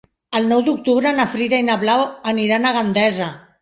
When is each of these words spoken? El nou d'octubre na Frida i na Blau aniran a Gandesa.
El 0.39 0.47
nou 0.51 0.63
d'octubre 0.69 1.13
na 1.19 1.27
Frida 1.35 1.61
i 1.67 1.69
na 1.69 1.79
Blau 1.87 2.05
aniran 2.35 2.67
a 2.73 2.77
Gandesa. 2.83 3.35